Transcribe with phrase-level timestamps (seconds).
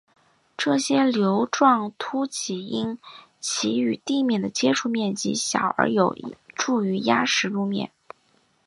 [0.57, 2.97] 这些瘤状突起因
[3.39, 6.15] 其与地面的接触面积小而有
[6.55, 7.91] 助于压实路面。